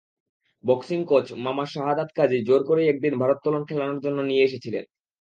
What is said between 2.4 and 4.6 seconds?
জোর করেই একদিন ভারোত্তোলন খেলানোর জন্য নিয়ে